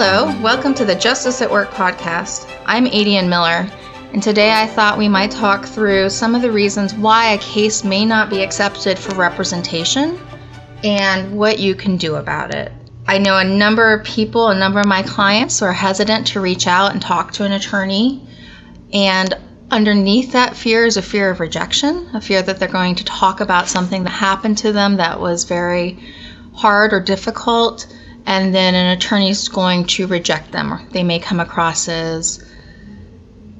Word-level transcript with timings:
Hello, 0.00 0.26
welcome 0.40 0.74
to 0.74 0.84
the 0.84 0.94
Justice 0.94 1.42
at 1.42 1.50
Work 1.50 1.72
podcast. 1.72 2.48
I'm 2.66 2.86
Adian 2.86 3.28
Miller, 3.28 3.68
and 4.12 4.22
today 4.22 4.52
I 4.52 4.64
thought 4.64 4.96
we 4.96 5.08
might 5.08 5.32
talk 5.32 5.64
through 5.64 6.08
some 6.10 6.36
of 6.36 6.42
the 6.42 6.52
reasons 6.52 6.94
why 6.94 7.32
a 7.32 7.38
case 7.38 7.82
may 7.82 8.04
not 8.04 8.30
be 8.30 8.40
accepted 8.40 8.96
for 8.96 9.16
representation 9.16 10.16
and 10.84 11.36
what 11.36 11.58
you 11.58 11.74
can 11.74 11.96
do 11.96 12.14
about 12.14 12.54
it. 12.54 12.70
I 13.08 13.18
know 13.18 13.38
a 13.38 13.44
number 13.44 13.92
of 13.92 14.06
people, 14.06 14.50
a 14.50 14.56
number 14.56 14.78
of 14.78 14.86
my 14.86 15.02
clients 15.02 15.62
are 15.62 15.72
hesitant 15.72 16.28
to 16.28 16.40
reach 16.40 16.68
out 16.68 16.92
and 16.92 17.02
talk 17.02 17.32
to 17.32 17.44
an 17.44 17.50
attorney, 17.50 18.24
and 18.92 19.34
underneath 19.72 20.30
that 20.30 20.54
fear 20.54 20.86
is 20.86 20.96
a 20.96 21.02
fear 21.02 21.28
of 21.28 21.40
rejection, 21.40 22.08
a 22.14 22.20
fear 22.20 22.40
that 22.40 22.60
they're 22.60 22.68
going 22.68 22.94
to 22.94 23.04
talk 23.04 23.40
about 23.40 23.66
something 23.68 24.04
that 24.04 24.10
happened 24.10 24.58
to 24.58 24.70
them 24.70 24.98
that 24.98 25.18
was 25.18 25.42
very 25.42 25.98
hard 26.54 26.92
or 26.92 27.00
difficult 27.00 27.92
and 28.28 28.54
then 28.54 28.74
an 28.74 28.94
attorney 28.94 29.30
is 29.30 29.48
going 29.48 29.86
to 29.86 30.06
reject 30.06 30.52
them. 30.52 30.86
They 30.90 31.02
may 31.02 31.18
come 31.18 31.40
across 31.40 31.88
as 31.88 32.44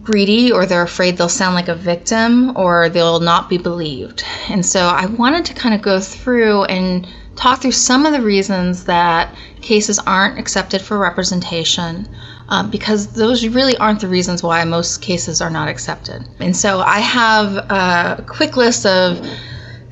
greedy 0.02 0.52
or 0.52 0.66
they're 0.66 0.82
afraid 0.82 1.16
they'll 1.16 1.30
sound 1.30 1.54
like 1.54 1.68
a 1.68 1.74
victim 1.74 2.54
or 2.54 2.90
they'll 2.90 3.20
not 3.20 3.48
be 3.48 3.56
believed. 3.56 4.24
And 4.50 4.64
so 4.64 4.80
I 4.80 5.06
wanted 5.06 5.46
to 5.46 5.54
kind 5.54 5.74
of 5.74 5.80
go 5.80 6.00
through 6.00 6.64
and 6.64 7.08
talk 7.34 7.62
through 7.62 7.72
some 7.72 8.04
of 8.04 8.12
the 8.12 8.20
reasons 8.20 8.84
that 8.84 9.34
cases 9.62 9.98
aren't 10.00 10.38
accepted 10.38 10.82
for 10.82 10.98
representation 10.98 12.06
um, 12.50 12.70
because 12.70 13.06
those 13.14 13.48
really 13.48 13.76
aren't 13.78 14.00
the 14.00 14.08
reasons 14.08 14.42
why 14.42 14.62
most 14.64 15.00
cases 15.00 15.40
are 15.40 15.50
not 15.50 15.68
accepted. 15.68 16.28
And 16.40 16.54
so 16.54 16.80
I 16.80 16.98
have 16.98 17.56
a 17.56 18.22
quick 18.26 18.58
list 18.58 18.84
of 18.84 19.26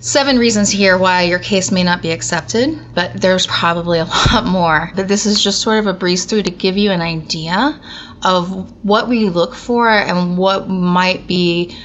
seven 0.06 0.38
reasons 0.38 0.70
here 0.70 0.96
why 0.96 1.23
your 1.23 1.41
case 1.41 1.73
may 1.73 1.83
not 1.83 2.01
be 2.01 2.12
accepted, 2.12 2.78
but 2.95 3.20
there's 3.20 3.45
probably 3.48 3.98
a 3.98 4.05
lot 4.32 4.46
more. 4.46 4.92
But 4.95 5.09
this 5.09 5.27
is 5.27 5.42
just 5.42 5.60
sort 5.60 5.80
of 5.80 5.88
a 5.88 5.92
breeze 5.92 6.24
through 6.24 6.45
to 6.45 6.51
give 6.51 6.77
you 6.77 6.92
an 6.92 7.01
idea 7.01 7.80
of 8.24 8.84
what 8.84 9.09
we 9.09 9.29
look 9.29 9.54
for 9.54 9.90
and 9.90 10.38
what 10.38 10.68
might 10.68 11.27
be 11.27 11.77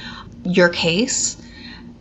your 0.44 0.68
case 0.68 1.36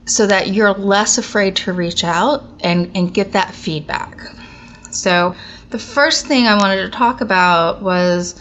so 0.05 0.27
that 0.27 0.49
you're 0.49 0.73
less 0.73 1.17
afraid 1.17 1.55
to 1.55 1.73
reach 1.73 2.03
out 2.03 2.43
and, 2.63 2.95
and 2.95 3.13
get 3.13 3.31
that 3.31 3.55
feedback. 3.55 4.19
So, 4.91 5.35
the 5.71 5.79
first 5.79 6.27
thing 6.27 6.45
I 6.45 6.57
wanted 6.57 6.83
to 6.83 6.89
talk 6.89 7.21
about 7.21 7.81
was 7.81 8.39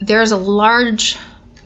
there's 0.00 0.32
a 0.32 0.36
large 0.36 1.18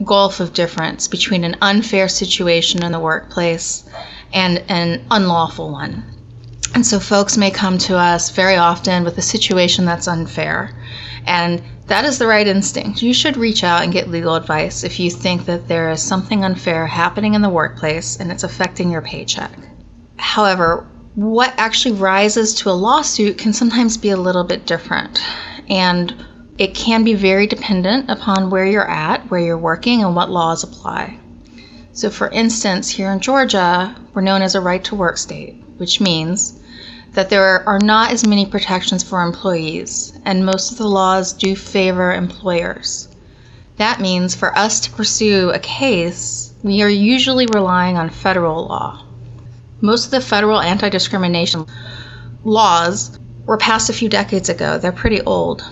gulf 0.03 0.41
of 0.41 0.53
difference 0.53 1.07
between 1.07 1.45
an 1.45 1.55
unfair 1.61 2.09
situation 2.09 2.83
in 2.83 2.91
the 2.91 2.99
workplace 2.99 3.89
and 4.33 4.63
an 4.69 5.05
unlawful 5.11 5.71
one. 5.71 6.03
And 6.73 6.85
so 6.85 6.99
folks 6.99 7.37
may 7.37 7.51
come 7.51 7.77
to 7.79 7.97
us 7.97 8.29
very 8.31 8.55
often 8.55 9.03
with 9.03 9.17
a 9.17 9.21
situation 9.21 9.85
that's 9.85 10.07
unfair. 10.07 10.75
And 11.25 11.63
that 11.87 12.03
is 12.03 12.17
the 12.17 12.27
right 12.27 12.47
instinct. 12.47 13.01
You 13.01 13.13
should 13.13 13.37
reach 13.37 13.63
out 13.63 13.83
and 13.83 13.93
get 13.93 14.09
legal 14.09 14.35
advice 14.35 14.83
if 14.83 14.99
you 14.99 15.09
think 15.09 15.45
that 15.45 15.67
there 15.67 15.89
is 15.89 16.01
something 16.01 16.43
unfair 16.43 16.85
happening 16.87 17.33
in 17.33 17.41
the 17.41 17.49
workplace 17.49 18.17
and 18.17 18.31
it's 18.31 18.43
affecting 18.43 18.91
your 18.91 19.01
paycheck. 19.01 19.51
However, 20.17 20.85
what 21.15 21.53
actually 21.57 21.95
rises 21.95 22.53
to 22.55 22.69
a 22.69 22.71
lawsuit 22.71 23.37
can 23.37 23.53
sometimes 23.53 23.95
be 23.95 24.09
a 24.09 24.17
little 24.17 24.43
bit 24.43 24.65
different. 24.65 25.23
And 25.69 26.13
it 26.57 26.75
can 26.75 27.03
be 27.03 27.13
very 27.13 27.47
dependent 27.47 28.09
upon 28.09 28.49
where 28.49 28.65
you're 28.65 28.89
at, 28.89 29.29
where 29.29 29.39
you're 29.39 29.57
working, 29.57 30.03
and 30.03 30.15
what 30.15 30.29
laws 30.29 30.63
apply. 30.63 31.19
So, 31.95 32.09
for 32.09 32.27
instance, 32.27 32.89
here 32.89 33.09
in 33.09 33.21
Georgia, 33.21 33.95
we're 34.13 34.21
known 34.21 34.41
as 34.41 34.53
a 34.53 34.59
right 34.59 34.83
to 34.83 34.95
work 34.95 35.17
state, 35.17 35.63
which 35.77 36.01
means 36.01 36.59
that 37.13 37.29
there 37.29 37.65
are 37.65 37.79
not 37.79 38.11
as 38.11 38.27
many 38.27 38.45
protections 38.45 39.01
for 39.01 39.21
employees, 39.21 40.11
and 40.25 40.45
most 40.45 40.73
of 40.73 40.77
the 40.77 40.89
laws 40.89 41.31
do 41.31 41.55
favor 41.55 42.11
employers. 42.11 43.07
That 43.77 44.01
means 44.01 44.35
for 44.35 44.53
us 44.57 44.81
to 44.81 44.91
pursue 44.91 45.51
a 45.51 45.59
case, 45.59 46.51
we 46.63 46.81
are 46.81 46.89
usually 46.89 47.47
relying 47.53 47.95
on 47.95 48.09
federal 48.09 48.67
law. 48.67 49.01
Most 49.79 50.03
of 50.03 50.11
the 50.11 50.19
federal 50.19 50.59
anti 50.59 50.89
discrimination 50.89 51.65
laws 52.43 53.17
were 53.45 53.55
passed 53.55 53.89
a 53.89 53.93
few 53.93 54.09
decades 54.09 54.49
ago, 54.49 54.77
they're 54.77 54.91
pretty 54.91 55.21
old 55.21 55.63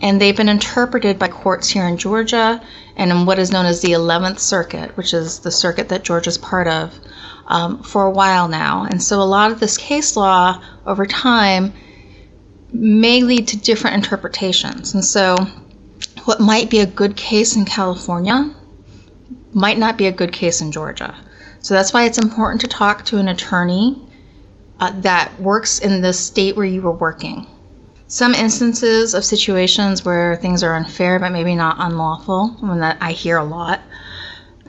and 0.00 0.20
they've 0.20 0.36
been 0.36 0.48
interpreted 0.48 1.18
by 1.18 1.28
courts 1.28 1.68
here 1.68 1.86
in 1.86 1.96
Georgia 1.96 2.62
and 2.96 3.10
in 3.10 3.26
what 3.26 3.38
is 3.38 3.50
known 3.50 3.66
as 3.66 3.80
the 3.80 3.92
11th 3.92 4.38
Circuit, 4.38 4.96
which 4.96 5.14
is 5.14 5.40
the 5.40 5.50
circuit 5.50 5.88
that 5.88 6.02
Georgia's 6.02 6.38
part 6.38 6.68
of, 6.68 6.98
um, 7.46 7.82
for 7.82 8.04
a 8.04 8.10
while 8.10 8.48
now. 8.48 8.84
And 8.84 9.02
so 9.02 9.20
a 9.20 9.24
lot 9.24 9.50
of 9.50 9.60
this 9.60 9.76
case 9.78 10.16
law 10.16 10.62
over 10.86 11.06
time 11.06 11.72
may 12.72 13.22
lead 13.22 13.48
to 13.48 13.56
different 13.56 13.96
interpretations. 13.96 14.94
And 14.94 15.04
so 15.04 15.36
what 16.24 16.40
might 16.40 16.70
be 16.70 16.80
a 16.80 16.86
good 16.86 17.16
case 17.16 17.56
in 17.56 17.64
California 17.64 18.52
might 19.52 19.78
not 19.78 19.96
be 19.96 20.06
a 20.06 20.12
good 20.12 20.32
case 20.32 20.60
in 20.60 20.72
Georgia. 20.72 21.16
So 21.60 21.74
that's 21.74 21.92
why 21.92 22.04
it's 22.04 22.18
important 22.18 22.60
to 22.62 22.68
talk 22.68 23.04
to 23.06 23.18
an 23.18 23.28
attorney 23.28 24.02
uh, 24.78 24.92
that 25.00 25.40
works 25.40 25.78
in 25.78 26.02
the 26.02 26.12
state 26.12 26.56
where 26.56 26.66
you 26.66 26.82
were 26.82 26.92
working. 26.92 27.46
Some 28.08 28.34
instances 28.34 29.14
of 29.14 29.24
situations 29.24 30.04
where 30.04 30.36
things 30.36 30.62
are 30.62 30.74
unfair 30.74 31.18
but 31.18 31.32
maybe 31.32 31.56
not 31.56 31.76
unlawful, 31.78 32.50
one 32.60 32.78
that 32.80 32.98
I 33.00 33.10
hear 33.12 33.36
a 33.36 33.44
lot, 33.44 33.80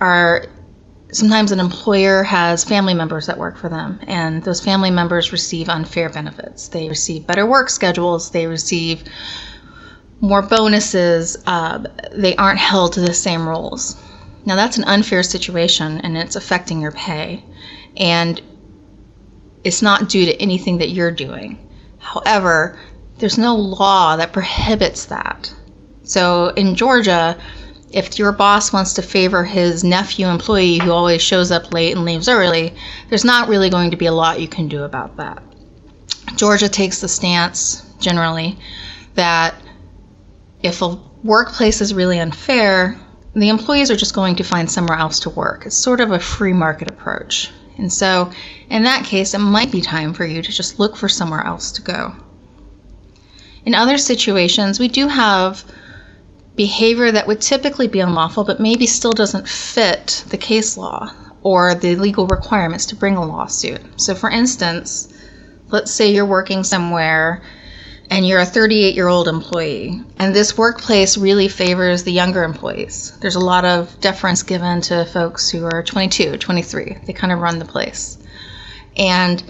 are 0.02 0.46
sometimes 1.12 1.52
an 1.52 1.60
employer 1.60 2.24
has 2.24 2.64
family 2.64 2.96
members 2.96 3.28
that 3.28 3.38
work 3.38 3.56
for 3.58 3.70
them, 3.70 4.00
and 4.08 4.44
those 4.44 4.60
family 4.60 4.90
members 4.90 5.32
receive 5.32 5.70
unfair 5.70 6.10
benefits. 6.10 6.68
They 6.68 6.90
receive 6.90 7.28
better 7.28 7.46
work 7.46 7.70
schedules, 7.70 8.32
they 8.32 8.48
receive 8.48 9.04
more 10.20 10.42
bonuses, 10.42 11.38
uh, 11.46 11.84
they 12.14 12.36
aren't 12.38 12.60
held 12.60 12.94
to 12.94 13.02
the 13.02 13.14
same 13.14 13.48
rules. 13.48 14.02
Now, 14.46 14.56
that's 14.56 14.78
an 14.78 14.84
unfair 14.86 15.22
situation 15.22 16.00
and 16.02 16.18
it's 16.18 16.36
affecting 16.36 16.82
your 16.82 16.92
pay, 16.92 17.44
and 17.98 18.42
it's 19.64 19.84
not 19.84 20.10
due 20.10 20.26
to 20.26 20.42
anything 20.42 20.80
that 20.80 20.90
you're 20.90 21.12
doing. 21.12 21.70
However, 22.00 22.80
there's 23.20 23.38
no 23.38 23.56
law 23.56 24.16
that 24.16 24.34
prohibits 24.34 25.06
that. 25.06 25.54
So 26.04 26.50
in 26.50 26.76
Georgia, 26.76 27.38
if 27.92 28.20
your 28.20 28.32
boss 28.32 28.74
wants 28.74 28.94
to 28.94 29.02
favor 29.02 29.44
his 29.44 29.84
nephew 29.84 30.28
employee 30.28 30.80
who 30.80 30.92
always 30.92 31.22
shows 31.22 31.52
up 31.52 31.74
late 31.74 31.96
and 31.96 32.06
leaves 32.06 32.30
early, 32.30 32.74
there's 33.10 33.26
not 33.26 33.50
really 33.50 33.70
going 33.70 33.92
to 33.92 33.98
be 33.98 34.06
a 34.06 34.14
lot 34.14 34.42
you 34.42 34.48
can 34.48 34.68
do 34.68 34.84
about 34.84 35.18
that. 35.18 35.42
Georgia 36.36 36.70
takes 36.70 37.02
the 37.02 37.08
stance, 37.08 37.82
generally, 38.00 38.58
that 39.16 39.56
if 40.62 40.82
a 40.82 41.00
workplace 41.24 41.82
is 41.82 41.94
really 41.94 42.20
unfair, 42.20 43.00
the 43.34 43.50
employees 43.50 43.90
are 43.90 43.96
just 43.96 44.14
going 44.14 44.36
to 44.36 44.44
find 44.44 44.70
somewhere 44.70 44.98
else 44.98 45.20
to 45.22 45.30
work. 45.30 45.66
It's 45.66 45.76
sort 45.76 46.02
of 46.02 46.12
a 46.12 46.20
free 46.20 46.54
market 46.54 46.90
approach. 46.90 47.52
And 47.78 47.92
so, 47.92 48.32
in 48.70 48.84
that 48.84 49.06
case, 49.06 49.34
it 49.34 49.40
might 49.40 49.72
be 49.72 49.82
time 49.82 50.14
for 50.14 50.26
you 50.26 50.42
to 50.42 50.52
just 50.52 50.80
look 50.80 50.96
for 50.96 51.08
somewhere 51.08 51.46
else 51.46 51.72
to 51.74 51.82
go. 51.82 52.16
In 53.68 53.76
other 53.76 53.98
situations, 53.98 54.80
we 54.80 54.88
do 54.88 55.10
have 55.10 55.66
behavior 56.56 57.12
that 57.12 57.28
would 57.28 57.42
typically 57.42 57.90
be 57.90 58.00
unlawful, 58.00 58.46
but 58.46 58.62
maybe 58.62 58.88
still 58.88 59.12
doesn't 59.12 59.46
fit 59.46 60.24
the 60.30 60.38
case 60.38 60.78
law 60.78 61.12
or 61.42 61.76
the 61.76 61.98
legal 61.98 62.28
requirements 62.28 62.86
to 62.86 62.96
bring 62.96 63.18
a 63.18 63.26
lawsuit. 63.26 63.82
So, 64.00 64.16
for 64.16 64.30
instance, 64.30 65.14
let's 65.68 65.92
say 65.92 66.14
you're 66.14 66.26
working 66.26 66.64
somewhere 66.64 67.44
and 68.10 68.26
you're 68.26 68.40
a 68.40 68.46
38 68.46 68.96
year 68.96 69.10
old 69.10 69.28
employee, 69.28 70.02
and 70.18 70.34
this 70.34 70.58
workplace 70.58 71.18
really 71.18 71.50
favors 71.50 72.04
the 72.06 72.14
younger 72.14 72.46
employees. 72.46 73.18
There's 73.20 73.36
a 73.36 73.42
lot 73.42 73.66
of 73.66 74.00
deference 74.00 74.44
given 74.44 74.80
to 74.84 75.04
folks 75.04 75.50
who 75.50 75.66
are 75.66 75.84
22, 75.84 76.38
23. 76.38 77.00
They 77.06 77.12
kind 77.12 77.34
of 77.34 77.40
run 77.40 77.60
the 77.60 77.66
place. 77.66 78.18
And 78.96 79.44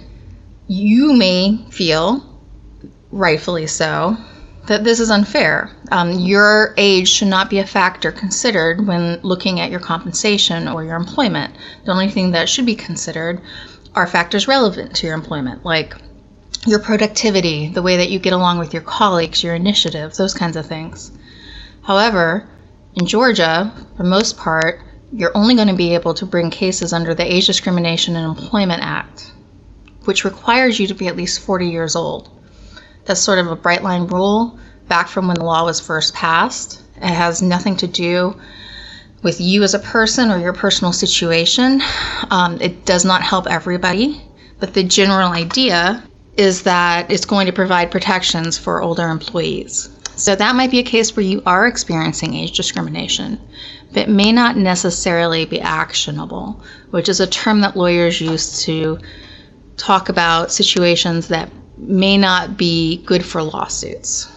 you 0.65 1.13
may 1.13 1.67
feel 1.69 2.36
rightfully 3.11 3.67
so, 3.67 4.17
that 4.67 4.83
this 4.83 4.99
is 4.99 5.09
unfair. 5.09 5.71
Um, 5.91 6.11
your 6.11 6.73
age 6.77 7.09
should 7.09 7.29
not 7.29 7.49
be 7.49 7.59
a 7.59 7.65
factor 7.65 8.11
considered 8.11 8.85
when 8.85 9.19
looking 9.23 9.59
at 9.59 9.71
your 9.71 9.79
compensation 9.79 10.67
or 10.67 10.83
your 10.83 10.95
employment. 10.95 11.55
The 11.85 11.91
only 11.91 12.09
thing 12.09 12.31
that 12.31 12.49
should 12.49 12.65
be 12.65 12.75
considered 12.75 13.41
are 13.95 14.05
factors 14.05 14.47
relevant 14.47 14.95
to 14.97 15.07
your 15.07 15.15
employment, 15.15 15.65
like 15.65 15.95
your 16.65 16.79
productivity, 16.79 17.69
the 17.69 17.81
way 17.81 17.97
that 17.97 18.09
you 18.09 18.19
get 18.19 18.33
along 18.33 18.59
with 18.59 18.73
your 18.73 18.83
colleagues, 18.83 19.43
your 19.43 19.55
initiative, 19.55 20.15
those 20.15 20.33
kinds 20.33 20.57
of 20.57 20.65
things. 20.65 21.11
However, 21.81 22.47
in 22.95 23.05
Georgia, 23.05 23.71
for 23.95 24.03
the 24.03 24.09
most 24.09 24.37
part, 24.37 24.81
you're 25.13 25.35
only 25.35 25.55
going 25.55 25.69
to 25.69 25.73
be 25.73 25.93
able 25.93 26.13
to 26.15 26.25
bring 26.25 26.49
cases 26.49 26.91
under 26.91 27.13
the 27.13 27.23
Age 27.23 27.45
Discrimination 27.45 28.17
and 28.17 28.37
Employment 28.37 28.83
Act, 28.83 29.31
which 30.03 30.25
requires 30.25 30.79
you 30.79 30.87
to 30.87 30.93
be 30.93 31.07
at 31.07 31.15
least 31.15 31.39
40 31.39 31.69
years 31.69 31.95
old. 31.95 32.29
That's 33.07 33.21
sort 33.21 33.39
of 33.39 33.47
a 33.47 33.55
bright 33.55 33.83
line 33.83 34.07
rule 34.07 34.59
back 34.89 35.07
from 35.07 35.27
when 35.27 35.35
the 35.35 35.45
law 35.45 35.63
was 35.65 35.79
first 35.79 36.13
passed. 36.13 36.83
It 36.97 37.03
has 37.03 37.41
nothing 37.41 37.77
to 37.77 37.87
do 37.87 38.35
with 39.23 39.39
you 39.39 39.63
as 39.63 39.73
a 39.73 39.79
person 39.79 40.29
or 40.29 40.37
your 40.37 40.53
personal 40.53 40.93
situation. 40.93 41.81
Um, 42.29 42.59
it 42.61 42.85
does 42.85 43.05
not 43.05 43.21
help 43.21 43.47
everybody, 43.47 44.21
but 44.59 44.73
the 44.73 44.83
general 44.83 45.31
idea 45.31 46.03
is 46.35 46.63
that 46.63 47.09
it's 47.09 47.25
going 47.25 47.47
to 47.47 47.53
provide 47.53 47.91
protections 47.91 48.57
for 48.57 48.81
older 48.81 49.07
employees. 49.07 49.89
So 50.17 50.35
that 50.35 50.55
might 50.55 50.71
be 50.71 50.79
a 50.79 50.83
case 50.83 51.15
where 51.15 51.25
you 51.25 51.41
are 51.45 51.65
experiencing 51.65 52.33
age 52.33 52.57
discrimination, 52.57 53.39
but 53.93 54.09
may 54.09 54.31
not 54.31 54.57
necessarily 54.57 55.45
be 55.45 55.61
actionable, 55.61 56.61
which 56.89 57.07
is 57.07 57.19
a 57.19 57.27
term 57.27 57.61
that 57.61 57.77
lawyers 57.77 58.19
use 58.19 58.63
to 58.63 58.99
talk 59.77 60.09
about 60.09 60.51
situations 60.51 61.27
that 61.29 61.49
may 61.77 62.17
not 62.17 62.57
be 62.57 62.97
good 63.05 63.25
for 63.25 63.43
lawsuits. 63.43 64.31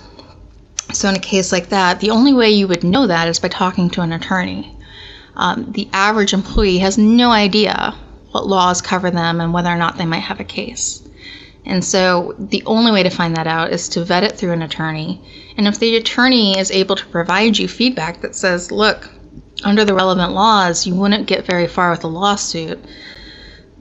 So, 0.92 1.08
in 1.08 1.16
a 1.16 1.20
case 1.20 1.52
like 1.52 1.68
that, 1.68 2.00
the 2.00 2.10
only 2.10 2.32
way 2.32 2.50
you 2.50 2.66
would 2.68 2.84
know 2.84 3.06
that 3.06 3.28
is 3.28 3.38
by 3.38 3.48
talking 3.48 3.90
to 3.90 4.02
an 4.02 4.12
attorney. 4.12 4.76
Um, 5.36 5.70
the 5.72 5.88
average 5.92 6.32
employee 6.32 6.78
has 6.78 6.98
no 6.98 7.30
idea 7.30 7.94
what 8.32 8.46
laws 8.46 8.82
cover 8.82 9.10
them 9.10 9.40
and 9.40 9.52
whether 9.52 9.70
or 9.70 9.76
not 9.76 9.96
they 9.96 10.06
might 10.06 10.20
have 10.20 10.40
a 10.40 10.44
case. 10.44 11.02
And 11.64 11.84
so 11.84 12.34
the 12.38 12.62
only 12.66 12.90
way 12.90 13.02
to 13.02 13.10
find 13.10 13.36
that 13.36 13.46
out 13.46 13.72
is 13.72 13.88
to 13.90 14.04
vet 14.04 14.24
it 14.24 14.36
through 14.36 14.52
an 14.52 14.62
attorney. 14.62 15.22
And 15.56 15.68
if 15.68 15.78
the 15.78 15.96
attorney 15.96 16.58
is 16.58 16.70
able 16.70 16.96
to 16.96 17.06
provide 17.06 17.58
you 17.58 17.68
feedback 17.68 18.22
that 18.22 18.34
says, 18.34 18.72
look, 18.72 19.08
under 19.62 19.84
the 19.84 19.94
relevant 19.94 20.32
laws, 20.32 20.86
you 20.86 20.94
wouldn't 20.94 21.26
get 21.26 21.46
very 21.46 21.66
far 21.66 21.90
with 21.90 22.04
a 22.04 22.08
lawsuit, 22.08 22.82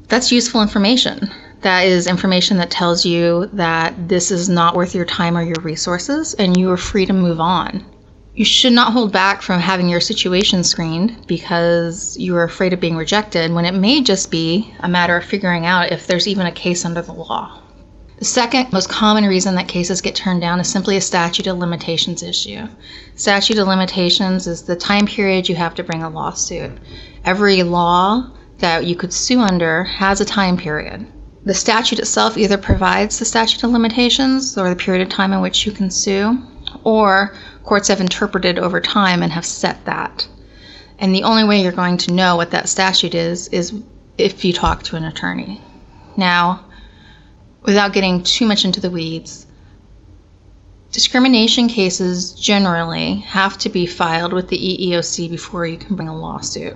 that's 0.08 0.32
useful 0.32 0.62
information. 0.62 1.30
That 1.62 1.86
is 1.86 2.08
information 2.08 2.58
that 2.58 2.72
tells 2.72 3.06
you 3.06 3.50
that 3.54 4.08
this 4.08 4.32
is 4.32 4.48
not 4.48 4.76
worth 4.76 4.96
your 4.96 5.06
time 5.06 5.38
or 5.38 5.44
your 5.44 5.62
resources, 5.62 6.34
and 6.36 6.56
you 6.56 6.72
are 6.72 6.78
free 6.78 7.06
to 7.06 7.14
move 7.14 7.42
on. 7.42 7.86
You 8.34 8.46
should 8.46 8.72
not 8.72 8.94
hold 8.94 9.12
back 9.12 9.42
from 9.42 9.60
having 9.60 9.90
your 9.90 10.00
situation 10.00 10.64
screened 10.64 11.28
because 11.28 12.16
you 12.18 12.38
are 12.38 12.44
afraid 12.44 12.72
of 12.72 12.80
being 12.80 12.96
rejected 12.96 13.52
when 13.52 13.66
it 13.66 13.74
may 13.74 14.00
just 14.00 14.32
be 14.32 14.74
a 14.80 14.88
matter 14.88 15.18
of 15.18 15.26
figuring 15.26 15.66
out 15.66 15.92
if 15.92 16.08
there's 16.08 16.30
even 16.30 16.46
a 16.46 16.52
case 16.52 16.86
under 16.86 17.02
the 17.02 17.12
law. 17.12 17.62
The 18.20 18.26
second 18.26 18.72
most 18.72 18.88
common 18.88 19.26
reason 19.26 19.56
that 19.56 19.68
cases 19.68 20.00
get 20.00 20.16
turned 20.16 20.40
down 20.40 20.62
is 20.62 20.70
simply 20.70 20.96
a 20.96 21.02
statute 21.02 21.48
of 21.48 21.58
limitations 21.58 22.24
issue. 22.24 22.68
Statute 23.16 23.58
of 23.58 23.68
limitations 23.68 24.48
is 24.48 24.62
the 24.62 24.76
time 24.78 25.06
period 25.06 25.50
you 25.50 25.56
have 25.56 25.76
to 25.76 25.84
bring 25.84 26.04
a 26.04 26.10
lawsuit. 26.10 26.72
Every 27.26 27.64
law 27.64 28.32
that 28.60 28.86
you 28.86 28.96
could 28.96 29.12
sue 29.12 29.42
under 29.42 29.84
has 29.84 30.22
a 30.22 30.26
time 30.26 30.56
period. 30.56 31.06
The 31.46 31.54
statute 31.54 32.00
itself 32.00 32.38
either 32.38 32.58
provides 32.58 33.18
the 33.18 33.26
statute 33.26 33.64
of 33.64 33.72
limitations 33.72 34.58
or 34.58 34.70
the 34.70 34.76
period 34.76 35.02
of 35.02 35.10
time 35.10 35.32
in 35.32 35.42
which 35.42 35.66
you 35.66 35.72
can 35.72 35.90
sue, 35.90 36.38
or 36.84 37.34
courts 37.64 37.88
have 37.88 38.02
interpreted 38.02 38.60
over 38.60 38.82
time 38.82 39.24
and 39.24 39.32
have 39.32 39.46
set 39.46 39.86
that. 39.86 40.28
And 41.00 41.16
the 41.16 41.24
only 41.24 41.46
way 41.46 41.62
you're 41.62 41.72
going 41.72 41.98
to 42.00 42.14
know 42.14 42.36
what 42.36 42.52
that 42.52 42.68
statute 42.68 43.16
is 43.16 43.48
is 43.50 43.74
if 44.18 44.44
you 44.44 44.52
talk 44.52 44.84
to 44.84 44.98
an 44.98 45.06
attorney. 45.06 45.62
Now, 46.18 46.66
without 47.62 47.94
getting 47.94 48.22
too 48.24 48.46
much 48.46 48.66
into 48.66 48.82
the 48.82 48.92
weeds, 48.92 49.48
discrimination 50.92 51.70
cases 51.70 52.34
generally 52.34 53.16
have 53.20 53.58
to 53.60 53.70
be 53.70 53.86
filed 53.86 54.34
with 54.34 54.50
the 54.50 54.58
EEOC 54.58 55.30
before 55.30 55.66
you 55.66 55.78
can 55.78 55.96
bring 55.96 56.10
a 56.10 56.18
lawsuit. 56.18 56.76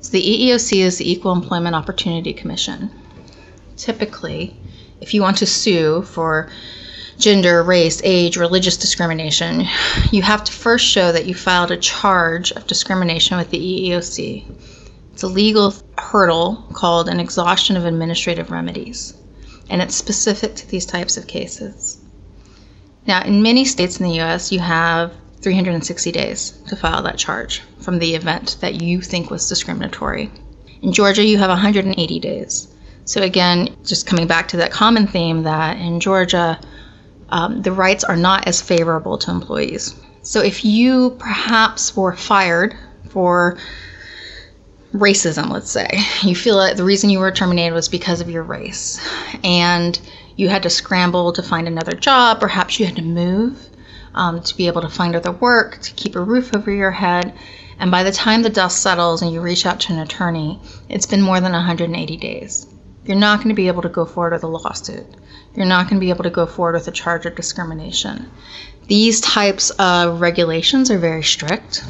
So 0.00 0.10
the 0.10 0.20
EEOC 0.20 0.78
is 0.78 0.98
the 0.98 1.10
Equal 1.10 1.32
Employment 1.32 1.76
Opportunity 1.76 2.32
Commission. 2.32 2.90
Typically, 3.76 4.56
if 5.00 5.14
you 5.14 5.22
want 5.22 5.38
to 5.38 5.46
sue 5.46 6.02
for 6.02 6.50
gender, 7.18 7.62
race, 7.62 8.00
age, 8.04 8.36
religious 8.36 8.76
discrimination, 8.76 9.66
you 10.10 10.22
have 10.22 10.44
to 10.44 10.52
first 10.52 10.86
show 10.86 11.12
that 11.12 11.26
you 11.26 11.34
filed 11.34 11.70
a 11.70 11.76
charge 11.76 12.52
of 12.52 12.66
discrimination 12.66 13.36
with 13.36 13.50
the 13.50 13.58
EEOC. 13.58 14.44
It's 15.12 15.22
a 15.22 15.28
legal 15.28 15.74
hurdle 15.98 16.64
called 16.72 17.08
an 17.08 17.20
exhaustion 17.20 17.76
of 17.76 17.84
administrative 17.84 18.50
remedies 18.50 19.14
and 19.70 19.80
it's 19.80 19.94
specific 19.94 20.54
to 20.54 20.68
these 20.68 20.86
types 20.86 21.16
of 21.16 21.26
cases. 21.26 21.98
Now, 23.06 23.22
in 23.22 23.42
many 23.42 23.64
states 23.64 23.98
in 23.98 24.06
the 24.06 24.20
US, 24.20 24.52
you 24.52 24.60
have 24.60 25.12
360 25.40 26.12
days 26.12 26.50
to 26.68 26.76
file 26.76 27.02
that 27.02 27.18
charge 27.18 27.62
from 27.80 27.98
the 27.98 28.14
event 28.14 28.56
that 28.60 28.80
you 28.80 29.00
think 29.00 29.30
was 29.30 29.48
discriminatory. 29.48 30.30
In 30.82 30.92
Georgia, 30.92 31.24
you 31.24 31.38
have 31.38 31.50
180 31.50 32.20
days. 32.20 32.68
So, 33.04 33.22
again, 33.22 33.76
just 33.84 34.06
coming 34.06 34.26
back 34.26 34.48
to 34.48 34.56
that 34.58 34.70
common 34.70 35.06
theme 35.06 35.42
that 35.42 35.78
in 35.78 36.00
Georgia, 36.00 36.58
um, 37.28 37.62
the 37.62 37.72
rights 37.72 38.04
are 38.04 38.16
not 38.16 38.46
as 38.46 38.62
favorable 38.62 39.18
to 39.18 39.30
employees. 39.30 39.94
So, 40.22 40.40
if 40.40 40.64
you 40.64 41.10
perhaps 41.18 41.96
were 41.96 42.14
fired 42.16 42.74
for 43.10 43.58
racism, 44.94 45.50
let's 45.50 45.70
say. 45.70 45.88
You 46.22 46.34
feel 46.34 46.58
that 46.58 46.76
the 46.76 46.84
reason 46.84 47.10
you 47.10 47.18
were 47.18 47.30
terminated 47.32 47.74
was 47.74 47.88
because 47.88 48.20
of 48.20 48.30
your 48.30 48.42
race, 48.42 49.00
and 49.42 49.98
you 50.36 50.48
had 50.48 50.62
to 50.62 50.70
scramble 50.70 51.32
to 51.32 51.42
find 51.42 51.68
another 51.68 51.92
job. 51.92 52.40
Perhaps 52.40 52.78
you 52.78 52.86
had 52.86 52.96
to 52.96 53.02
move 53.02 53.68
um, 54.14 54.40
to 54.42 54.56
be 54.56 54.66
able 54.66 54.82
to 54.82 54.88
find 54.88 55.14
other 55.14 55.32
work, 55.32 55.80
to 55.82 55.92
keep 55.94 56.16
a 56.16 56.20
roof 56.20 56.54
over 56.54 56.70
your 56.70 56.90
head. 56.90 57.34
And 57.78 57.90
by 57.90 58.04
the 58.04 58.12
time 58.12 58.42
the 58.42 58.50
dust 58.50 58.80
settles 58.82 59.20
and 59.20 59.32
you 59.32 59.40
reach 59.40 59.66
out 59.66 59.80
to 59.80 59.92
an 59.92 59.98
attorney, 59.98 60.60
it's 60.88 61.06
been 61.06 61.22
more 61.22 61.40
than 61.40 61.52
180 61.52 62.16
days. 62.16 62.66
You're 63.04 63.16
not 63.18 63.38
going 63.38 63.50
to 63.50 63.54
be 63.54 63.68
able 63.68 63.82
to 63.82 63.88
go 63.88 64.06
forward 64.06 64.32
with 64.32 64.44
a 64.44 64.46
lawsuit. 64.46 65.06
You're 65.54 65.66
not 65.66 65.88
going 65.88 66.00
to 66.00 66.04
be 66.04 66.10
able 66.10 66.24
to 66.24 66.30
go 66.30 66.46
forward 66.46 66.74
with 66.74 66.88
a 66.88 66.92
charge 66.92 67.26
of 67.26 67.36
discrimination. 67.36 68.30
These 68.86 69.20
types 69.20 69.70
of 69.70 70.22
regulations 70.22 70.90
are 70.90 70.98
very 70.98 71.22
strict, 71.22 71.84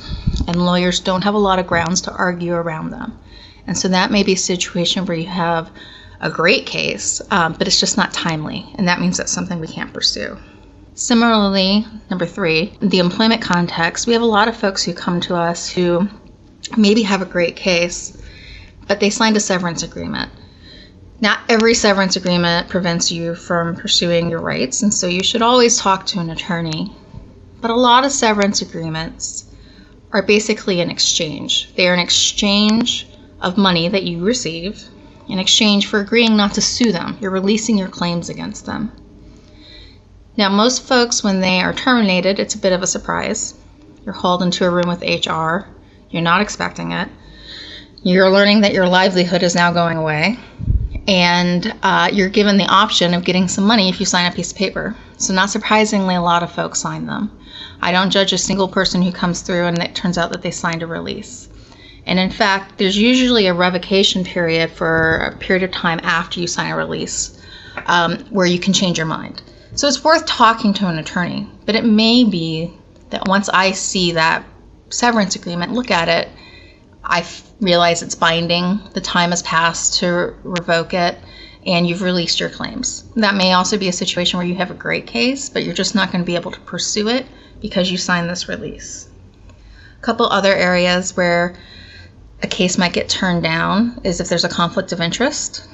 and 0.49 0.67
lawyers 0.67 0.99
don't 0.99 1.23
have 1.23 1.35
a 1.35 1.39
lot 1.39 1.61
of 1.61 1.69
grounds 1.69 2.01
to 2.03 2.13
argue 2.13 2.55
around 2.55 2.91
them. 2.91 3.19
And 3.67 3.79
so 3.79 3.89
that 3.89 4.11
may 4.11 4.25
be 4.25 4.33
a 4.33 4.37
situation 4.37 5.07
where 5.07 5.17
you 5.17 5.29
have 5.29 5.71
a 6.21 6.31
great 6.31 6.67
case, 6.67 7.23
um, 7.31 7.53
but 7.53 7.69
it's 7.69 7.81
just 7.81 7.97
not 7.97 8.13
timely, 8.13 8.67
and 8.75 8.89
that 8.89 9.01
means 9.01 9.17
that's 9.17 9.33
something 9.33 9.61
we 9.61 9.69
can't 9.69 9.93
pursue. 9.93 10.37
Similarly, 10.95 11.87
number 12.11 12.27
three, 12.27 12.77
the 12.81 12.99
employment 12.99 13.41
context, 13.41 14.07
we 14.07 14.13
have 14.15 14.23
a 14.23 14.27
lot 14.27 14.49
of 14.49 14.57
folks 14.57 14.83
who 14.83 14.95
come 14.95 15.21
to 15.23 15.37
us 15.37 15.69
who 15.69 16.09
maybe 16.77 17.03
have 17.03 17.23
a 17.23 17.27
great 17.27 17.57
case, 17.57 18.21
but 18.89 19.01
they 19.01 19.11
signed 19.11 19.37
a 19.37 19.41
severance 19.41 19.83
agreement. 19.83 20.31
Not 21.21 21.41
every 21.49 21.75
severance 21.75 22.17
agreement 22.17 22.69
prevents 22.69 23.13
you 23.13 23.35
from 23.35 23.77
pursuing 23.77 24.31
your 24.31 24.41
rights, 24.41 24.83
and 24.83 24.93
so 24.93 25.07
you 25.07 25.23
should 25.23 25.43
always 25.43 25.79
talk 25.79 26.07
to 26.07 26.21
an 26.21 26.31
attorney. 26.31 26.93
But 27.61 27.71
a 27.71 27.77
lot 27.77 28.05
of 28.05 28.13
severance 28.13 28.63
agreements 28.63 29.45
are 30.13 30.23
basically 30.23 30.81
an 30.81 30.91
exchange. 30.91 31.73
They 31.77 31.89
are 31.89 31.95
an 31.95 32.01
exchange 32.01 33.07
of 33.41 33.57
money 33.57 33.89
that 33.89 34.03
you 34.03 34.25
receive 34.25 34.83
in 35.29 35.39
exchange 35.39 35.87
for 35.87 36.01
agreeing 36.01 36.37
not 36.37 36.55
to 36.55 36.61
sue 36.61 36.93
them. 36.93 37.17
You're 37.21 37.31
releasing 37.31 37.79
your 37.79 37.89
claims 37.89 38.29
against 38.29 38.67
them. 38.67 38.93
Now, 40.37 40.49
most 40.49 40.83
folks, 40.83 41.23
when 41.23 41.41
they 41.41 41.61
are 41.61 41.73
terminated, 41.73 42.41
it's 42.41 42.57
a 42.57 42.59
bit 42.59 42.73
of 42.73 42.83
a 42.83 42.89
surprise. 42.89 43.55
You're 44.05 44.15
hauled 44.15 44.43
into 44.43 44.67
a 44.67 44.71
room 44.71 44.89
with 44.89 45.03
HR, 45.03 45.69
you're 46.11 46.23
not 46.23 46.43
expecting 46.43 46.93
it. 46.93 47.09
You're 48.03 48.31
learning 48.31 48.61
that 48.61 48.75
your 48.75 48.87
livelihood 48.87 49.43
is 49.43 49.55
now 49.55 49.73
going 49.73 49.97
away 49.97 50.39
and 51.07 51.75
uh, 51.83 52.09
you're 52.13 52.29
given 52.29 52.57
the 52.57 52.67
option 52.67 53.13
of 53.15 53.25
getting 53.25 53.49
some 53.49 53.65
money 53.65 53.89
if 53.89 54.01
you 54.01 54.07
sign 54.07 54.31
a 54.31 54.35
piece 54.35 54.53
of 54.53 54.59
paper. 54.59 54.97
So, 55.19 55.35
not 55.35 55.51
surprisingly, 55.51 56.15
a 56.15 56.23
lot 56.23 56.43
of 56.43 56.53
folks 56.53 56.81
sign 56.81 57.07
them. 57.07 57.31
I 57.81 57.93
don't 57.93 58.11
judge 58.11 58.33
a 58.33 58.39
single 58.39 58.69
person 58.69 59.03
who 59.03 59.13
comes 59.13 59.43
through 59.43 59.67
and 59.67 59.79
it 59.79 59.95
turns 59.95 60.17
out 60.17 60.33
that 60.33 60.43
they 60.43 60.51
signed 60.51 60.83
a 60.83 60.87
release. 60.87 61.49
And 62.07 62.19
in 62.19 62.31
fact, 62.31 62.79
there's 62.79 62.97
usually 62.97 63.47
a 63.47 63.55
revocation 63.55 64.25
period 64.25 64.71
for 64.71 65.33
a 65.35 65.37
period 65.37 65.63
of 65.63 65.73
time 65.73 66.01
after 66.03 66.41
you 66.41 66.47
sign 66.47 66.73
a 66.73 66.77
release 66.77 67.39
um, 67.87 68.19
where 68.31 68.47
you 68.47 68.59
can 68.59 68.73
change 68.73 68.99
your 68.99 69.07
mind. 69.07 69.43
So, 69.75 69.87
it's 69.87 70.03
worth 70.03 70.25
talking 70.27 70.73
to 70.75 70.89
an 70.89 70.99
attorney, 70.99 71.49
but 71.67 71.75
it 71.75 71.85
may 71.85 72.25
be 72.25 72.73
that 73.11 73.29
once 73.29 73.49
I 73.51 73.73
see 73.73 74.13
that 74.13 74.45
severance 74.89 75.37
agreement, 75.37 75.73
look 75.73 75.91
at 75.91 76.09
it, 76.09 76.29
I 77.05 77.27
realize 77.61 78.03
it's 78.03 78.15
binding, 78.15 78.81
the 78.95 79.01
time 79.01 79.31
has 79.31 79.43
passed 79.43 80.01
to 80.01 80.35
revoke 80.43 80.95
it, 80.95 81.19
and 81.67 81.87
you've 81.87 82.03
released 82.03 82.41
your 82.41 82.49
claims. 82.49 83.05
That 83.17 83.35
may 83.35 83.53
also 83.53 83.79
be 83.79 83.89
a 83.89 83.93
situation 83.93 84.39
where 84.39 84.47
you 84.47 84.55
have 84.55 84.71
a 84.71 84.75
great 84.75 85.07
case, 85.07 85.49
but 85.49 85.65
you're 85.65 85.75
just 85.75 85.95
not 85.95 86.11
going 86.11 86.25
to 86.25 86.27
be 86.27 86.35
able 86.35 86.51
to 86.51 86.61
pursue 86.61 87.09
it 87.09 87.27
because 87.61 87.91
you 87.91 87.99
signed 87.99 88.29
this 88.29 88.49
release. 88.49 89.09
A 89.99 90.03
couple 90.03 90.27
other 90.27 90.55
areas 90.55 91.17
where 91.17 91.57
a 92.43 92.47
case 92.47 92.77
might 92.79 92.93
get 92.93 93.09
turned 93.09 93.43
down 93.43 94.01
is 94.05 94.21
if 94.21 94.29
there's 94.29 94.45
a 94.45 94.49
conflict 94.49 94.93
of 94.93 95.01
interest. 95.01 95.67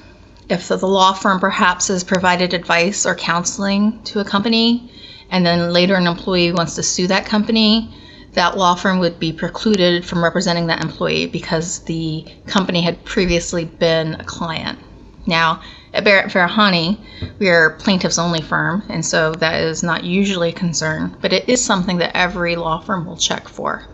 If 0.48 0.68
the 0.68 0.76
law 0.78 1.12
firm 1.12 1.38
perhaps 1.40 1.88
has 1.88 2.02
provided 2.04 2.54
advice 2.54 3.06
or 3.06 3.14
counseling 3.14 4.02
to 4.04 4.20
a 4.20 4.24
company, 4.24 4.90
and 5.30 5.46
then 5.46 5.72
later 5.72 5.94
an 5.94 6.06
employee 6.06 6.52
wants 6.52 6.74
to 6.74 6.82
sue 6.82 7.06
that 7.06 7.24
company, 7.24 7.94
that 8.32 8.56
law 8.56 8.74
firm 8.74 8.98
would 9.00 9.18
be 9.18 9.32
precluded 9.32 10.04
from 10.04 10.22
representing 10.22 10.66
that 10.68 10.82
employee 10.82 11.26
because 11.26 11.80
the 11.80 12.24
company 12.46 12.80
had 12.82 13.04
previously 13.04 13.64
been 13.64 14.14
a 14.14 14.24
client. 14.24 14.78
Now, 15.26 15.62
at 15.92 16.04
Barrett 16.04 16.30
Farahany, 16.30 16.98
we 17.38 17.48
are 17.48 17.70
plaintiffs 17.70 18.18
only 18.18 18.40
firm, 18.40 18.84
and 18.88 19.04
so 19.04 19.32
that 19.32 19.60
is 19.60 19.82
not 19.82 20.04
usually 20.04 20.50
a 20.50 20.52
concern, 20.52 21.16
but 21.20 21.32
it 21.32 21.48
is 21.48 21.64
something 21.64 21.98
that 21.98 22.16
every 22.16 22.54
law 22.56 22.80
firm 22.80 23.06
will 23.06 23.16
check 23.16 23.48
for. 23.48 23.84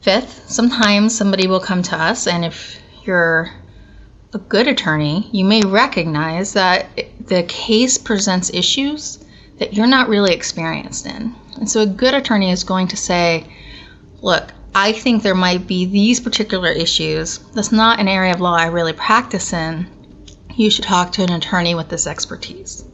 Fifth, 0.00 0.50
sometimes 0.50 1.14
somebody 1.14 1.46
will 1.46 1.60
come 1.60 1.82
to 1.82 1.96
us, 1.96 2.26
and 2.26 2.44
if 2.44 2.80
you're 3.04 3.50
a 4.32 4.38
good 4.38 4.66
attorney, 4.66 5.28
you 5.32 5.44
may 5.44 5.60
recognize 5.60 6.54
that 6.54 6.86
the 7.26 7.42
case 7.42 7.98
presents 7.98 8.52
issues 8.54 9.22
that 9.58 9.74
you're 9.74 9.86
not 9.86 10.08
really 10.08 10.32
experienced 10.32 11.04
in. 11.04 11.34
And 11.56 11.70
so 11.70 11.82
a 11.82 11.86
good 11.86 12.14
attorney 12.14 12.50
is 12.50 12.64
going 12.64 12.88
to 12.88 12.96
say, 12.96 13.46
look, 14.22 14.52
I 14.74 14.92
think 14.92 15.22
there 15.22 15.34
might 15.34 15.66
be 15.66 15.84
these 15.84 16.20
particular 16.20 16.70
issues. 16.70 17.38
That's 17.54 17.72
not 17.72 17.98
an 17.98 18.08
area 18.08 18.32
of 18.32 18.40
law 18.40 18.56
I 18.56 18.66
really 18.66 18.92
practice 18.92 19.52
in. 19.52 19.86
You 20.54 20.70
should 20.70 20.84
talk 20.84 21.12
to 21.12 21.22
an 21.22 21.32
attorney 21.32 21.74
with 21.74 21.88
this 21.88 22.06
expertise. 22.06 22.84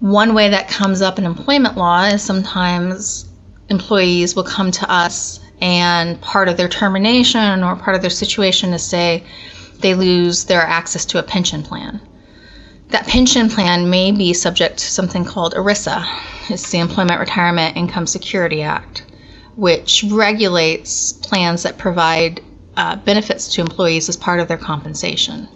One 0.00 0.34
way 0.34 0.48
that 0.50 0.68
comes 0.68 1.00
up 1.00 1.18
in 1.18 1.26
employment 1.26 1.76
law 1.76 2.04
is 2.06 2.22
sometimes 2.22 3.28
employees 3.68 4.34
will 4.34 4.42
come 4.42 4.72
to 4.72 4.90
us 4.90 5.38
and 5.60 6.20
part 6.20 6.48
of 6.48 6.56
their 6.56 6.68
termination 6.68 7.62
or 7.62 7.76
part 7.76 7.94
of 7.94 8.02
their 8.02 8.10
situation 8.10 8.72
is 8.72 8.82
say 8.82 9.22
they 9.78 9.94
lose 9.94 10.44
their 10.44 10.62
access 10.62 11.04
to 11.06 11.20
a 11.20 11.22
pension 11.22 11.62
plan. 11.62 12.00
That 12.92 13.06
pension 13.06 13.48
plan 13.48 13.90
may 13.90 14.12
be 14.12 14.32
subject 14.32 14.78
to 14.78 14.84
something 14.84 15.24
called 15.24 15.54
ERISA. 15.54 16.06
It's 16.48 16.70
the 16.70 16.78
Employment 16.78 17.18
Retirement 17.18 17.76
Income 17.76 18.06
Security 18.06 18.62
Act 18.62 19.02
which 19.56 20.04
regulates 20.04 21.12
plans 21.12 21.62
that 21.62 21.78
provide 21.78 22.40
uh, 22.76 22.96
benefits 22.96 23.48
to 23.48 23.60
employees 23.60 24.08
as 24.08 24.16
part 24.16 24.40
of 24.40 24.48
their 24.48 24.56
compensation. 24.56 25.48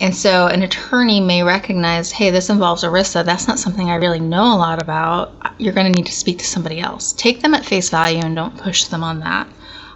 And 0.00 0.14
so 0.14 0.48
an 0.48 0.62
attorney 0.62 1.20
may 1.20 1.44
recognize, 1.44 2.10
hey, 2.10 2.30
this 2.30 2.50
involves 2.50 2.82
ERISA. 2.82 3.24
That's 3.24 3.46
not 3.46 3.60
something 3.60 3.88
I 3.88 3.96
really 3.96 4.18
know 4.18 4.42
a 4.42 4.58
lot 4.58 4.82
about. 4.82 5.32
You're 5.58 5.74
going 5.74 5.92
to 5.92 5.96
need 5.96 6.06
to 6.06 6.12
speak 6.12 6.38
to 6.38 6.44
somebody 6.44 6.80
else. 6.80 7.12
Take 7.12 7.40
them 7.40 7.54
at 7.54 7.64
face 7.64 7.88
value 7.88 8.20
and 8.24 8.34
don't 8.34 8.56
push 8.58 8.84
them 8.84 9.04
on 9.04 9.20
that. 9.20 9.46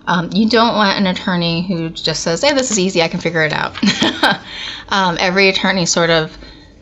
Um, 0.06 0.30
you 0.32 0.48
don't 0.48 0.76
want 0.76 0.98
an 0.98 1.06
attorney 1.06 1.66
who 1.66 1.90
just 1.90 2.22
says, 2.22 2.42
hey, 2.42 2.54
this 2.54 2.70
is 2.70 2.78
easy, 2.78 3.02
I 3.02 3.08
can 3.08 3.20
figure 3.20 3.42
it 3.42 3.52
out. 3.52 3.76
um, 4.88 5.16
every 5.18 5.48
attorney 5.48 5.86
sort 5.86 6.10
of 6.10 6.36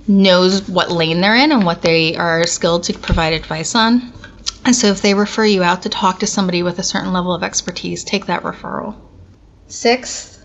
knows 0.06 0.68
what 0.68 0.90
lane 0.90 1.20
they're 1.20 1.36
in 1.36 1.50
and 1.50 1.64
what 1.64 1.80
they 1.80 2.16
are 2.16 2.46
skilled 2.46 2.84
to 2.84 2.92
provide 2.92 3.32
advice 3.32 3.74
on. 3.74 4.12
And 4.66 4.76
so 4.76 4.88
if 4.88 5.00
they 5.00 5.14
refer 5.14 5.44
you 5.44 5.62
out 5.62 5.82
to 5.82 5.88
talk 5.88 6.20
to 6.20 6.26
somebody 6.26 6.62
with 6.62 6.78
a 6.78 6.82
certain 6.82 7.12
level 7.12 7.34
of 7.34 7.42
expertise, 7.42 8.04
take 8.04 8.26
that 8.26 8.42
referral. 8.42 8.96
Sixth, 9.68 10.44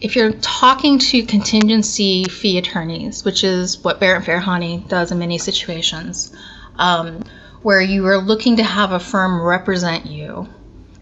if 0.00 0.16
you're 0.16 0.32
talking 0.32 0.98
to 0.98 1.22
contingency 1.24 2.24
fee 2.24 2.58
attorneys, 2.58 3.24
which 3.24 3.44
is 3.44 3.82
what 3.82 4.00
Barrett 4.00 4.24
Farahany 4.24 4.86
does 4.88 5.12
in 5.12 5.18
many 5.18 5.38
situations, 5.38 6.36
um, 6.76 7.22
where 7.62 7.80
you 7.80 8.06
are 8.06 8.18
looking 8.18 8.56
to 8.56 8.64
have 8.64 8.92
a 8.92 9.00
firm 9.00 9.40
represent 9.40 10.06
you 10.06 10.48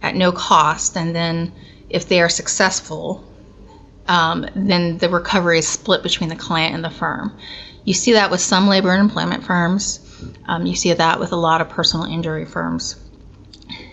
at 0.05 0.15
no 0.15 0.31
cost, 0.33 0.97
and 0.97 1.15
then 1.15 1.53
if 1.89 2.09
they 2.09 2.21
are 2.21 2.29
successful, 2.29 3.25
um, 4.07 4.47
then 4.55 4.99
the 4.99 5.09
recovery 5.09 5.59
is 5.59 5.67
split 5.67 6.03
between 6.03 6.29
the 6.29 6.37
client 6.37 6.75
and 6.75 6.85
the 6.85 6.91
firm. 6.91 7.37
You 7.85 7.95
see 7.95 8.13
that 8.13 8.31
with 8.31 8.41
some 8.41 8.69
labor 8.69 8.93
and 8.93 9.01
employment 9.01 9.45
firms. 9.45 10.01
Um, 10.47 10.67
you 10.67 10.75
see 10.75 10.93
that 10.93 11.21
with 11.21 11.33
a 11.33 11.37
lot 11.37 11.61
of 11.61 11.69
personal 11.69 12.07
injury 12.07 12.45
firms. 12.45 12.97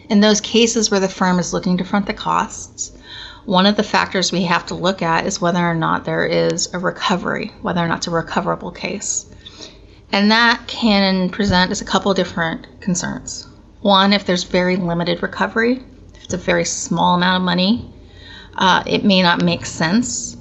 In 0.09 0.19
those 0.19 0.41
cases 0.41 0.91
where 0.91 0.99
the 0.99 1.07
firm 1.07 1.39
is 1.39 1.53
looking 1.53 1.77
to 1.77 1.85
front 1.85 2.05
the 2.05 2.13
costs, 2.13 2.91
one 3.45 3.65
of 3.65 3.75
the 3.75 3.83
factors 3.83 4.31
we 4.31 4.43
have 4.43 4.65
to 4.67 4.75
look 4.75 5.01
at 5.01 5.25
is 5.25 5.41
whether 5.41 5.59
or 5.59 5.73
not 5.73 6.05
there 6.05 6.25
is 6.25 6.73
a 6.73 6.79
recovery, 6.79 7.51
whether 7.61 7.81
or 7.81 7.87
not 7.87 7.99
it's 7.99 8.07
a 8.07 8.11
recoverable 8.11 8.71
case. 8.71 9.25
And 10.11 10.31
that 10.31 10.67
can 10.67 11.29
present 11.29 11.71
as 11.71 11.81
a 11.81 11.85
couple 11.85 12.13
different 12.13 12.67
concerns. 12.81 13.47
One, 13.81 14.13
if 14.13 14.25
there's 14.25 14.43
very 14.43 14.75
limited 14.75 15.23
recovery, 15.23 15.83
it's 16.33 16.41
a 16.41 16.45
very 16.45 16.63
small 16.63 17.15
amount 17.15 17.41
of 17.41 17.43
money, 17.43 17.85
uh, 18.55 18.83
it 18.85 19.03
may 19.03 19.21
not 19.21 19.41
make 19.43 19.65
sense 19.65 20.37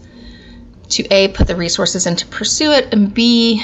to 0.90 1.02
A, 1.12 1.28
put 1.28 1.48
the 1.48 1.56
resources 1.56 2.06
in 2.06 2.14
to 2.16 2.26
pursue 2.26 2.70
it, 2.70 2.92
and 2.92 3.12
B, 3.12 3.62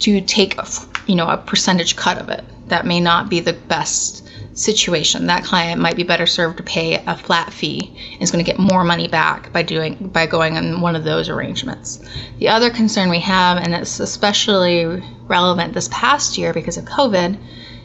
to 0.00 0.20
take 0.20 0.58
a, 0.58 0.66
you 1.06 1.14
know 1.14 1.28
a 1.28 1.38
percentage 1.38 1.96
cut 1.96 2.18
of 2.18 2.28
it. 2.28 2.44
That 2.68 2.84
may 2.84 3.00
not 3.00 3.30
be 3.30 3.40
the 3.40 3.54
best 3.54 4.28
situation. 4.52 5.26
That 5.26 5.44
client 5.44 5.80
might 5.80 5.96
be 5.96 6.02
better 6.02 6.26
served 6.26 6.58
to 6.58 6.62
pay 6.62 7.02
a 7.06 7.16
flat 7.16 7.52
fee 7.52 7.90
and 8.12 8.22
is 8.22 8.30
going 8.30 8.44
to 8.44 8.50
get 8.50 8.60
more 8.60 8.84
money 8.84 9.08
back 9.08 9.50
by 9.50 9.62
doing 9.62 9.94
by 9.94 10.26
going 10.26 10.58
on 10.58 10.82
one 10.82 10.94
of 10.94 11.04
those 11.04 11.30
arrangements. 11.30 12.06
The 12.38 12.48
other 12.48 12.68
concern 12.68 13.08
we 13.08 13.20
have, 13.20 13.56
and 13.56 13.74
it's 13.74 13.98
especially 13.98 15.02
relevant 15.24 15.72
this 15.72 15.88
past 15.90 16.36
year 16.36 16.52
because 16.52 16.76
of 16.76 16.84
COVID, 16.84 17.38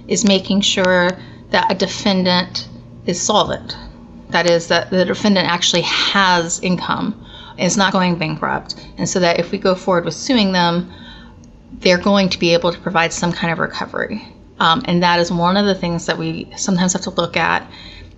is 0.10 0.26
making 0.26 0.60
sure 0.60 1.12
that 1.52 1.72
a 1.72 1.76
defendant 1.76 2.68
is 3.06 3.22
solvent. 3.22 3.76
That 4.30 4.50
is, 4.50 4.68
that 4.68 4.90
the 4.90 5.06
defendant 5.06 5.48
actually 5.48 5.84
has 5.84 6.60
income, 6.60 7.26
and 7.52 7.62
is 7.62 7.78
not 7.78 7.94
going 7.94 8.18
bankrupt, 8.18 8.76
and 8.98 9.08
so 9.08 9.20
that 9.20 9.40
if 9.40 9.52
we 9.52 9.58
go 9.58 9.76
forward 9.76 10.06
with 10.06 10.14
suing 10.14 10.52
them, 10.52 10.92
they're 11.80 11.98
going 11.98 12.30
to 12.30 12.40
be 12.40 12.54
able 12.54 12.72
to 12.72 12.80
provide 12.80 13.14
some 13.14 13.32
kind 13.32 13.52
of 13.54 13.60
recovery. 13.60 14.28
Um, 14.60 14.82
and 14.86 15.04
that 15.04 15.20
is 15.20 15.32
one 15.32 15.58
of 15.58 15.66
the 15.66 15.76
things 15.76 16.06
that 16.06 16.18
we 16.18 16.52
sometimes 16.56 16.94
have 16.94 17.02
to 17.04 17.10
look 17.10 17.38
at. 17.38 17.70